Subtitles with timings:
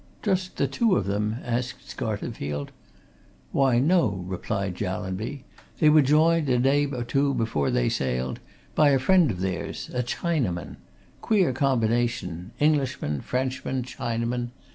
[0.23, 2.69] "Just the two of them?" asked Scarterfield.
[3.51, 5.43] "Why, no," replied Jallanby.
[5.77, 8.39] "They were joined, a day or two before they sailed,
[8.73, 10.77] by a friend of theirs a Chinaman.
[11.21, 14.49] Queer combination Englishman, Frenchman, Chinaman.